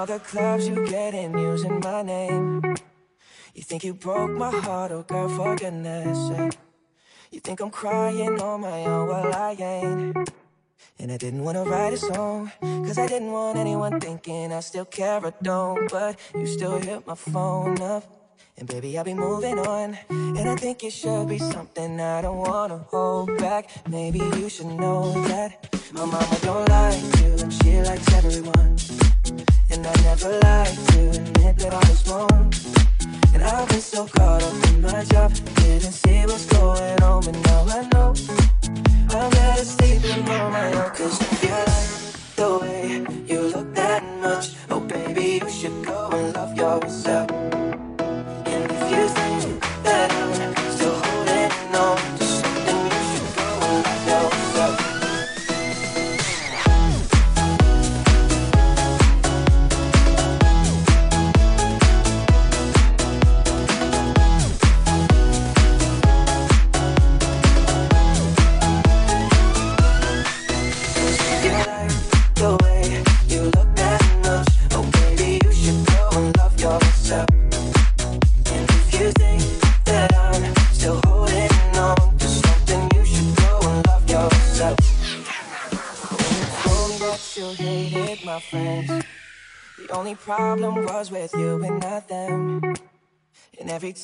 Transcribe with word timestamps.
all 0.00 0.06
the 0.06 0.18
clubs 0.18 0.66
you 0.66 0.86
get 0.86 1.12
in 1.12 1.36
using 1.36 1.78
my 1.80 2.00
name. 2.00 2.62
You 3.54 3.62
think 3.62 3.84
you 3.84 3.92
broke 3.92 4.30
my 4.30 4.50
heart, 4.50 4.92
oh 4.92 5.02
girl, 5.02 5.28
for 5.28 5.54
goodness 5.56 6.16
sake. 6.28 6.58
You 7.30 7.40
think 7.40 7.60
I'm 7.60 7.70
crying 7.70 8.40
on 8.40 8.62
my 8.62 8.84
own, 8.86 9.08
well 9.08 9.34
I 9.34 9.52
ain't. 9.60 10.32
And 10.98 11.12
I 11.12 11.18
didn't 11.18 11.44
wanna 11.44 11.64
write 11.64 11.92
a 11.92 11.98
song, 11.98 12.50
cause 12.62 12.96
I 12.96 13.06
didn't 13.08 13.30
want 13.30 13.58
anyone 13.58 14.00
thinking 14.00 14.54
I 14.54 14.60
still 14.60 14.86
care 14.86 15.22
or 15.22 15.34
don't. 15.42 15.90
But 15.90 16.18
you 16.34 16.46
still 16.46 16.78
hit 16.78 17.06
my 17.06 17.14
phone 17.14 17.78
up. 17.82 18.04
And 18.56 18.66
baby, 18.66 18.96
I'll 18.96 19.04
be 19.04 19.12
moving 19.12 19.58
on. 19.58 19.98
And 20.08 20.48
I 20.48 20.56
think 20.56 20.82
it 20.82 20.94
should 20.94 21.28
be 21.28 21.38
something 21.38 22.00
I 22.00 22.22
don't 22.22 22.38
wanna 22.38 22.78
hold 22.88 23.36
back. 23.36 23.68
Maybe 23.86 24.20
you 24.20 24.48
should 24.48 24.72
know 24.84 25.12
that 25.28 25.68
my 25.92 26.06
mama 26.06 26.38
don't 26.40 26.66
like 26.70 27.02
you, 27.20 27.32
and 27.42 27.52
she 27.52 27.82
likes 27.82 28.14
everyone. 28.14 28.99
And 29.70 29.86
I 29.86 29.94
never 30.02 30.30
like 30.40 30.74
to 30.92 31.10
admit 31.10 31.56
that 31.58 31.72
I 31.72 31.88
was 31.88 32.08
wrong. 32.08 32.52
And 33.32 33.42
I've 33.44 33.68
been 33.68 33.80
so 33.80 34.06
caught 34.06 34.42
up 34.42 34.68
in 34.68 34.82
my 34.82 35.04
job, 35.04 35.32
didn't 35.56 35.92
see 35.92 36.26
what's 36.26 36.46
going 36.46 37.02
on, 37.02 37.24
but 37.24 37.36
now 37.46 37.64
I 37.68 37.88
know. 37.92 38.14
I'm 39.10 39.30
better 39.30 39.64
sleeping 39.64 40.28
on 40.28 40.52
my 40.52 40.72
own, 40.72 40.90
cause 40.94 41.39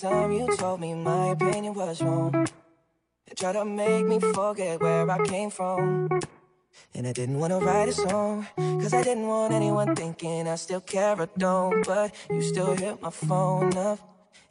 time 0.01 0.33
you 0.33 0.47
told 0.57 0.81
me 0.81 0.93
my 0.95 1.29
opinion 1.29 1.73
was 1.73 2.03
wrong, 2.03 2.47
you 3.29 3.35
tried 3.35 3.55
to 3.55 3.65
make 3.65 4.05
me 4.05 4.21
forget 4.21 4.81
where 4.81 5.11
I 5.11 5.25
came 5.25 5.49
from. 5.51 6.09
And 6.95 7.07
I 7.07 7.13
didn't 7.13 7.39
wanna 7.39 7.59
write 7.61 7.89
a 7.89 7.93
song, 7.93 8.47
cause 8.57 8.93
I 8.93 9.03
didn't 9.03 9.27
want 9.27 9.55
anyone 9.55 9.97
thinking 9.97 10.49
I 10.49 10.57
still 10.57 10.83
care 10.83 11.19
or 11.19 11.29
don't. 11.39 11.87
But 11.87 12.15
you 12.31 12.43
still 12.43 12.75
hit 12.75 13.01
my 13.01 13.11
phone 13.11 13.77
up. 13.77 13.99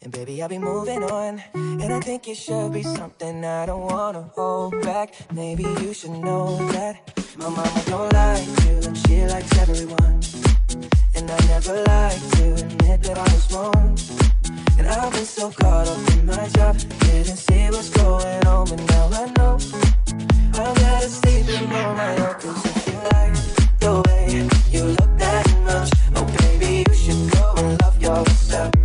And 0.01 0.11
baby, 0.11 0.41
I'll 0.41 0.49
be 0.49 0.57
moving 0.57 1.03
on. 1.03 1.43
And 1.53 1.93
I 1.93 1.99
think 1.99 2.27
it 2.27 2.37
should 2.37 2.73
be 2.73 2.81
something 2.81 3.45
I 3.45 3.67
don't 3.67 3.81
wanna 3.81 4.23
hold 4.35 4.81
back. 4.81 5.13
Maybe 5.31 5.63
you 5.63 5.93
should 5.93 6.17
know 6.27 6.57
that 6.73 6.93
my 7.37 7.49
mama 7.49 7.81
don't 7.85 8.11
like 8.13 8.47
you, 8.65 8.77
and 8.87 8.97
she 8.97 9.25
likes 9.25 9.57
everyone. 9.59 10.21
And 11.15 11.29
I 11.29 11.39
never 11.47 11.83
like 11.83 12.19
to 12.37 12.53
admit 12.53 13.03
that 13.03 13.17
I 13.17 13.33
was 13.33 13.53
wrong. 13.53 14.34
And 14.77 14.87
I've 14.87 15.11
been 15.11 15.25
so 15.25 15.51
caught 15.51 15.87
up 15.87 16.11
in 16.13 16.25
my 16.25 16.47
job, 16.49 16.77
didn't 16.99 17.37
see 17.37 17.67
what's 17.69 17.89
going 17.89 18.47
on, 18.47 18.67
but 18.69 18.81
now 18.89 19.09
I 19.11 19.25
know. 19.37 19.57
I'm 20.53 20.73
better 20.75 21.07
sleeping 21.07 21.71
on 21.71 21.97
my 21.97 22.11
own, 22.17 22.35
cause 22.35 22.65
if 22.65 22.87
you 22.87 22.93
like 23.11 23.35
the 23.79 24.03
way 24.05 24.47
you 24.71 24.83
look 24.85 25.17
that 25.17 25.45
much, 25.63 25.91
oh 26.15 26.25
baby, 26.39 26.85
you 26.87 26.95
should 26.95 27.31
go 27.31 27.53
and 27.57 27.81
love 27.81 28.01
yourself. 28.01 28.84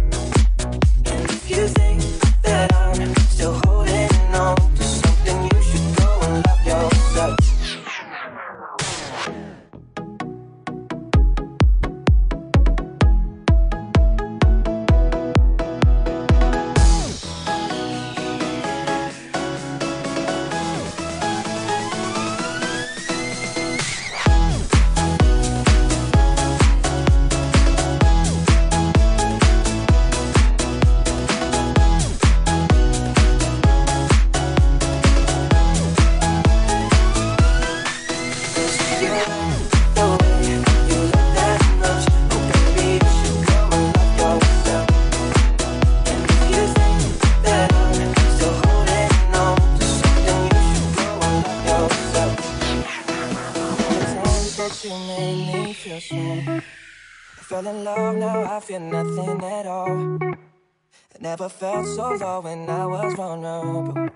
Love, 57.73 58.17
now 58.17 58.57
I 58.57 58.61
feel 58.61 58.81
nothing 58.81 59.43
at 59.45 59.67
all. 59.67 60.19
I 60.23 61.19
never 61.21 61.49
felt 61.49 61.87
so 61.87 62.15
low 62.15 62.41
when 62.41 62.69
I 62.69 62.87
was 62.87 63.15
vulnerable. 63.15 64.09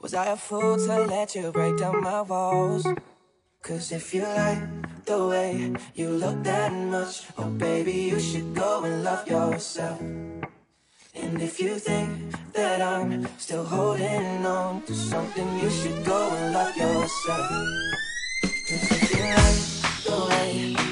Was 0.00 0.14
I 0.14 0.26
a 0.26 0.36
fool 0.36 0.76
to 0.76 1.04
let 1.04 1.34
you 1.34 1.52
break 1.52 1.78
down 1.78 2.00
my 2.02 2.22
walls? 2.22 2.86
Cause 3.62 3.92
if 3.92 4.12
you 4.12 4.22
like 4.22 4.58
the 5.04 5.26
way 5.26 5.72
you 5.94 6.10
look 6.10 6.42
that 6.42 6.72
much, 6.72 7.26
oh 7.38 7.50
baby, 7.50 7.92
you 8.10 8.18
should 8.18 8.54
go 8.54 8.82
and 8.84 9.04
love 9.04 9.28
yourself. 9.28 10.00
And 10.00 11.40
if 11.40 11.60
you 11.60 11.78
think 11.78 12.34
that 12.52 12.82
I'm 12.82 13.26
still 13.38 13.64
holding 13.64 14.44
on 14.44 14.82
to 14.82 14.94
something, 14.94 15.58
you 15.60 15.70
should 15.70 16.04
go 16.04 16.30
and 16.30 16.52
love 16.52 16.76
yourself. 16.76 17.48
Cause 18.42 18.90
if 18.90 19.14
you 19.14 19.22
like 19.38 19.60
the 20.04 20.26
way 20.30 20.91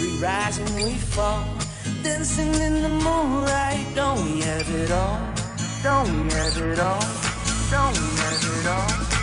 we 0.00 0.18
rise 0.18 0.58
and 0.58 0.74
we 0.74 0.94
fall. 0.94 1.44
Dancing 2.02 2.54
in 2.54 2.82
the 2.82 2.88
moonlight, 2.88 3.86
don't 3.94 4.24
we 4.24 4.40
have 4.40 4.68
it 4.68 4.90
all? 4.90 5.20
Don't 5.82 6.24
we 6.24 6.32
have 6.32 6.56
it 6.56 6.78
all? 6.80 7.00
Don't 7.70 7.96
we 7.96 8.16
have 8.18 8.44
it 8.60 8.66
all? 8.66 9.13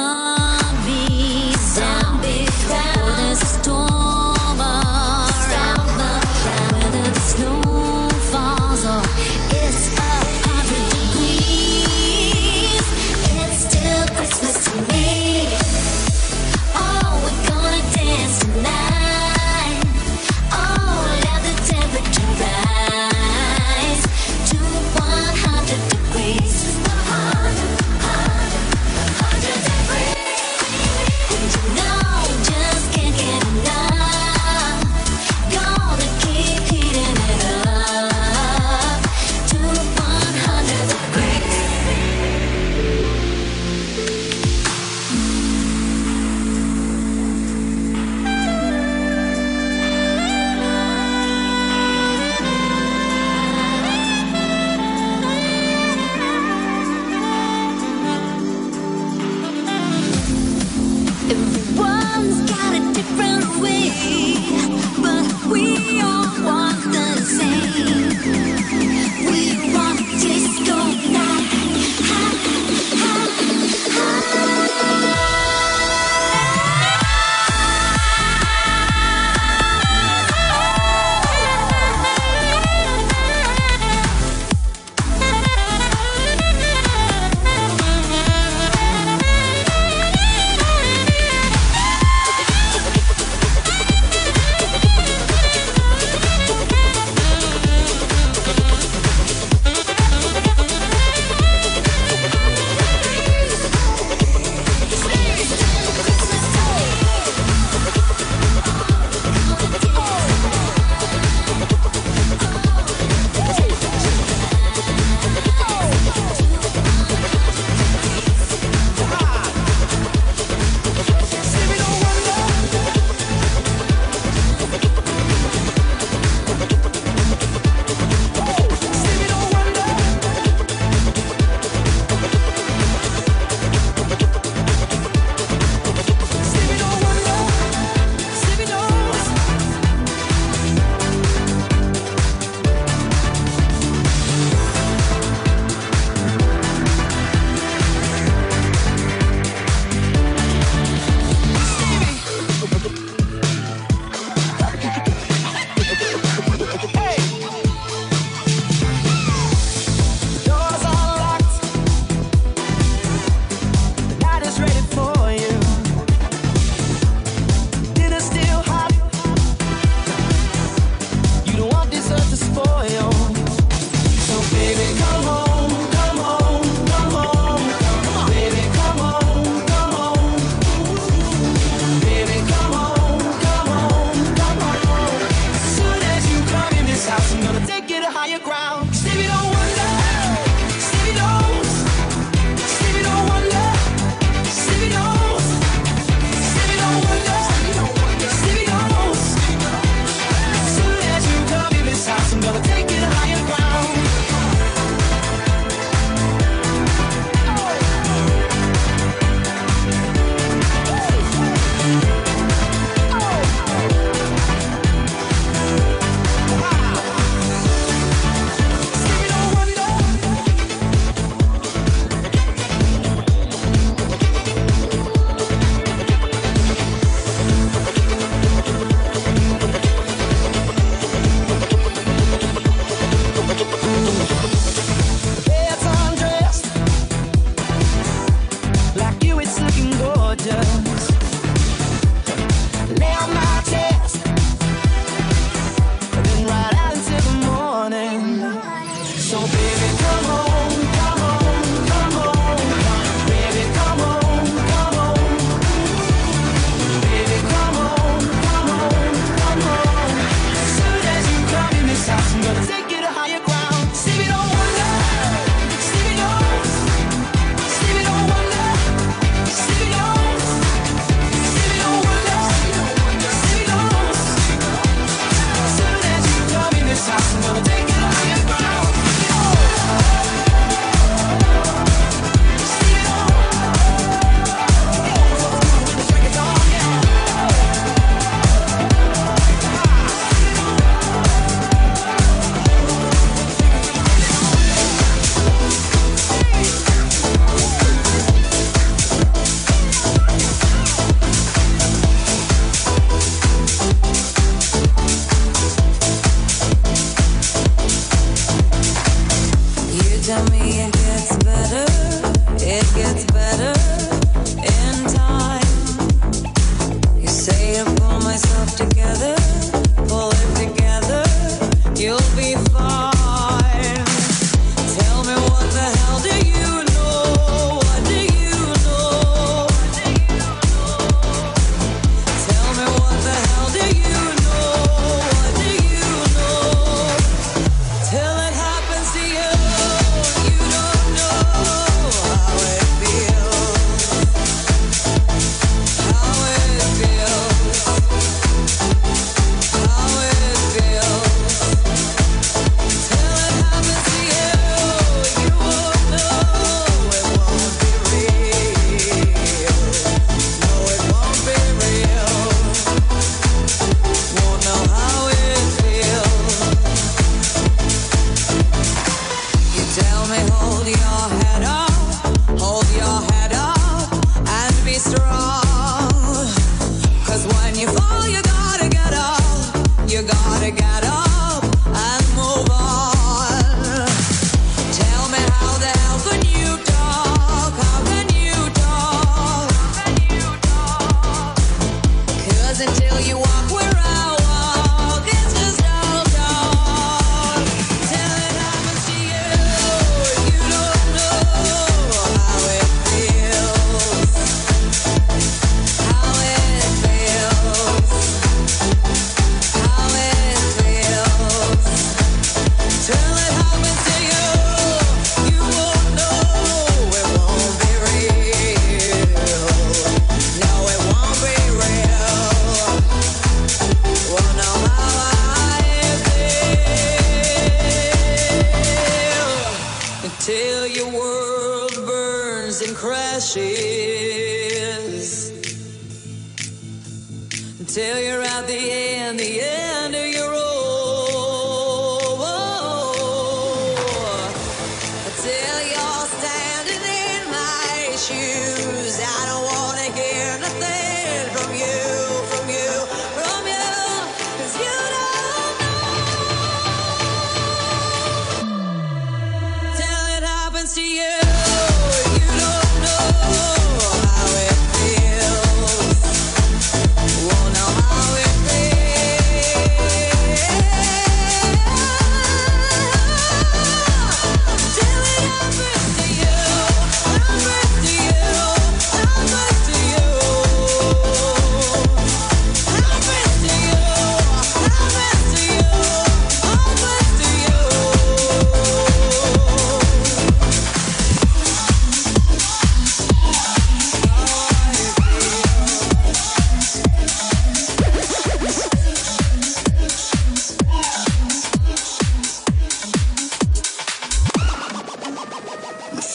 zombie, 0.00 1.52
zombie, 1.74 2.46
zombie. 2.68 2.89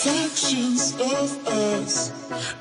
sections 0.06 0.94
of 0.94 1.48
us. 1.48 1.94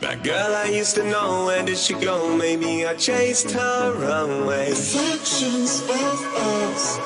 That 0.01 0.23
girl 0.23 0.53
I 0.65 0.69
used 0.81 0.95
to 0.97 1.05
know, 1.05 1.45
where 1.47 1.63
did 1.63 1.77
she 1.77 1.95
go? 1.95 2.35
Maybe 2.35 2.87
I 2.87 2.95
chased 2.95 3.51
her 3.51 3.93
away. 4.25 4.73
Sections 4.73 5.83
of 5.83 6.19
us. 6.63 6.97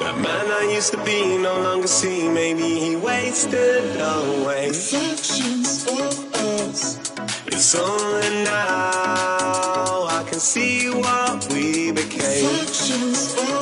That 0.00 0.16
man 0.26 0.46
I 0.62 0.72
used 0.72 0.92
to 0.92 1.04
be, 1.04 1.36
no 1.36 1.54
longer 1.60 1.88
see. 1.88 2.26
Maybe 2.28 2.68
he 2.84 2.96
wasted 2.96 3.84
away. 4.00 4.72
Sections 4.72 5.86
of 6.00 6.14
us. 6.34 6.80
It's 7.46 7.74
only 7.74 8.44
now 8.44 10.06
I 10.18 10.24
can 10.26 10.40
see 10.40 10.88
what 10.88 11.46
we 11.52 11.92
became. 11.92 12.48
Sections 12.48 13.34
of 13.34 13.61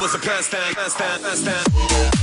was 0.00 0.14
a 0.14 0.18
pastime, 0.18 0.74
pastime, 0.74 1.20
pastime. 1.22 2.15